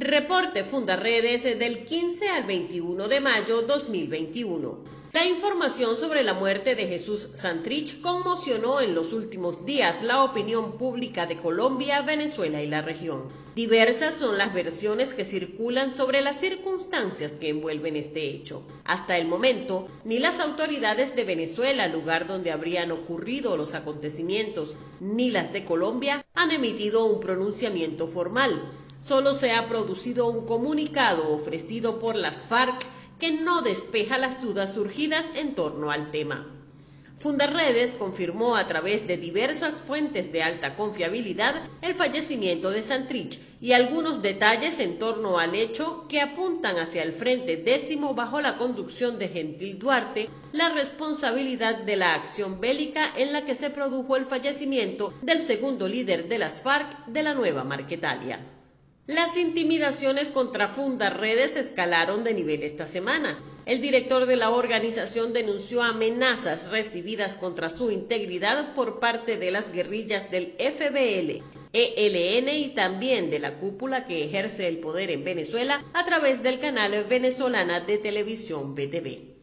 [0.00, 4.78] Reporte Fundaredes del 15 al 21 de mayo 2021.
[5.12, 10.78] La información sobre la muerte de Jesús Santrich conmocionó en los últimos días la opinión
[10.78, 13.24] pública de Colombia, Venezuela y la región.
[13.56, 18.62] Diversas son las versiones que circulan sobre las circunstancias que envuelven este hecho.
[18.84, 25.32] Hasta el momento, ni las autoridades de Venezuela, lugar donde habrían ocurrido los acontecimientos, ni
[25.32, 28.62] las de Colombia han emitido un pronunciamiento formal.
[29.08, 32.84] Solo se ha producido un comunicado ofrecido por las FARC
[33.18, 36.46] que no despeja las dudas surgidas en torno al tema.
[37.16, 43.72] Fundarredes confirmó a través de diversas fuentes de alta confiabilidad el fallecimiento de Santrich y
[43.72, 49.18] algunos detalles en torno al hecho que apuntan hacia el frente décimo bajo la conducción
[49.18, 54.26] de Gentil Duarte la responsabilidad de la acción bélica en la que se produjo el
[54.26, 58.57] fallecimiento del segundo líder de las FARC de la nueva Marquetalia.
[59.08, 63.40] Las intimidaciones contra Funda Redes escalaron de nivel esta semana.
[63.64, 69.72] El director de la organización denunció amenazas recibidas contra su integridad por parte de las
[69.72, 75.82] guerrillas del FBL, ELN y también de la cúpula que ejerce el poder en Venezuela
[75.94, 79.37] a través del canal venezolana de televisión BTV.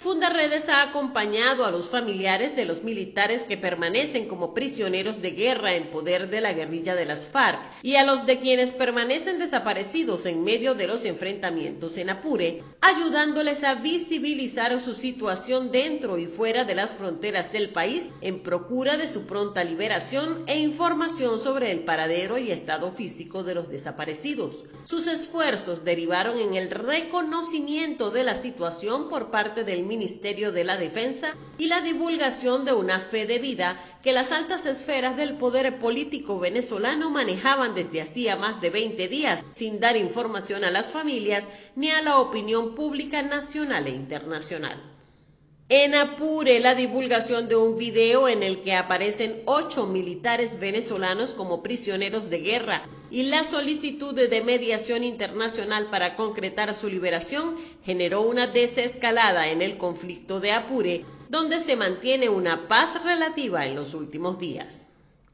[0.00, 5.74] Fundarredes ha acompañado a los familiares de los militares que permanecen como prisioneros de guerra
[5.74, 10.24] en poder de la guerrilla de las FARC y a los de quienes permanecen desaparecidos
[10.26, 16.62] en medio de los enfrentamientos en Apure, ayudándoles a visibilizar su situación dentro y fuera
[16.62, 21.80] de las fronteras del país en procura de su pronta liberación e información sobre el
[21.80, 24.62] paradero y estado físico de los desaparecidos.
[24.84, 30.76] Sus esfuerzos derivaron en el reconocimiento de la situación por parte del Ministerio de la
[30.76, 35.78] Defensa y la divulgación de una fe de vida que las altas esferas del poder
[35.80, 41.48] político venezolano manejaban desde hacía más de 20 días, sin dar información a las familias
[41.74, 44.80] ni a la opinión pública nacional e internacional.
[45.70, 51.62] En Apure, la divulgación de un video en el que aparecen ocho militares venezolanos como
[51.62, 58.46] prisioneros de guerra y la solicitud de mediación internacional para concretar su liberación generó una
[58.46, 64.38] desescalada en el conflicto de Apure, donde se mantiene una paz relativa en los últimos
[64.38, 64.87] días.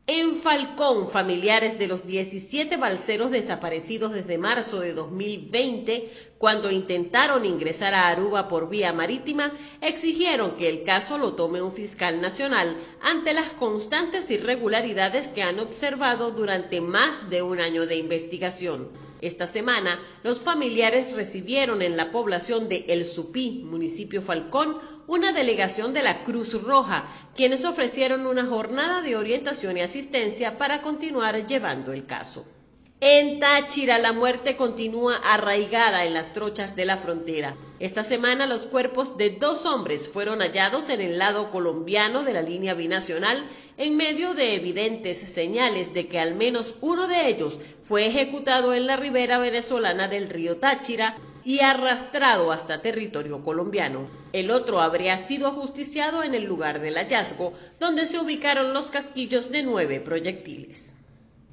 [0.06, 7.94] En Falcón, familiares de los 17 balseros desaparecidos desde marzo de 2020, cuando intentaron ingresar
[7.94, 9.50] a Aruba por vía marítima,
[9.81, 15.59] exigieron que el caso lo tome un fiscal nacional ante las constantes irregularidades que han
[15.59, 18.91] observado durante más de un año de investigación.
[19.25, 24.77] Esta semana, los familiares recibieron en la población de El Supí, municipio Falcón,
[25.07, 30.83] una delegación de la Cruz Roja, quienes ofrecieron una jornada de orientación y asistencia para
[30.83, 32.45] continuar llevando el caso.
[33.06, 37.54] En Táchira la muerte continúa arraigada en las trochas de la frontera.
[37.78, 42.41] Esta semana los cuerpos de dos hombres fueron hallados en el lado colombiano de la
[42.41, 43.44] línea binacional
[43.76, 48.87] en medio de evidentes señales de que al menos uno de ellos fue ejecutado en
[48.87, 54.09] la ribera venezolana del río Táchira y arrastrado hasta territorio colombiano.
[54.32, 59.50] El otro habría sido ajusticiado en el lugar del hallazgo, donde se ubicaron los casquillos
[59.50, 60.94] de nueve proyectiles.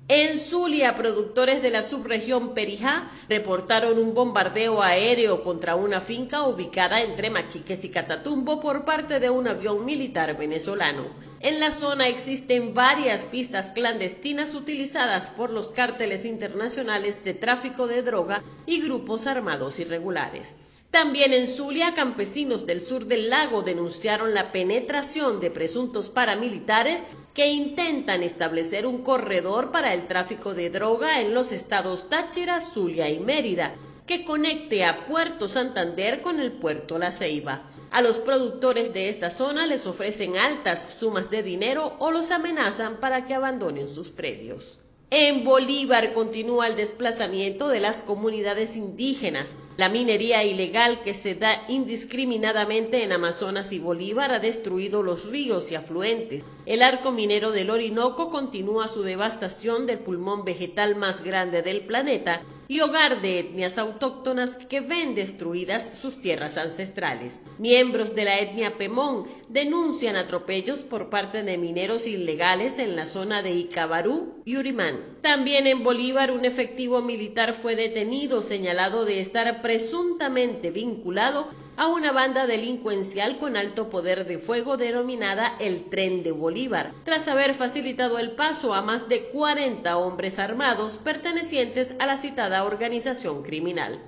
[0.07, 7.01] En Zulia, productores de la subregión Perijá reportaron un bombardeo aéreo contra una finca ubicada
[7.01, 11.05] entre Machiques y Catatumbo por parte de un avión militar venezolano.
[11.39, 18.01] En la zona existen varias pistas clandestinas utilizadas por los cárteles internacionales de tráfico de
[18.03, 20.57] droga y grupos armados irregulares.
[20.91, 27.01] También en Zulia, campesinos del sur del lago denunciaron la penetración de presuntos paramilitares
[27.33, 33.09] que intentan establecer un corredor para el tráfico de droga en los estados Táchira, Zulia
[33.09, 33.73] y Mérida,
[34.05, 37.63] que conecte a Puerto Santander con el puerto La Ceiba.
[37.91, 42.99] A los productores de esta zona les ofrecen altas sumas de dinero o los amenazan
[42.99, 44.79] para que abandonen sus predios.
[45.13, 49.51] En Bolívar continúa el desplazamiento de las comunidades indígenas.
[49.75, 55.69] La minería ilegal que se da indiscriminadamente en Amazonas y Bolívar ha destruido los ríos
[55.69, 56.45] y afluentes.
[56.65, 62.41] El arco minero del Orinoco continúa su devastación del pulmón vegetal más grande del planeta
[62.71, 67.41] y hogar de etnias autóctonas que ven destruidas sus tierras ancestrales.
[67.59, 73.41] Miembros de la etnia Pemón denuncian atropellos por parte de mineros ilegales en la zona
[73.41, 75.17] de Icabarú y Urimán.
[75.19, 82.11] También en Bolívar un efectivo militar fue detenido señalado de estar presuntamente vinculado a una
[82.11, 88.19] banda delincuencial con alto poder de fuego denominada el Tren de Bolívar, tras haber facilitado
[88.19, 94.01] el paso a más de 40 hombres armados pertenecientes a la citada organización criminal.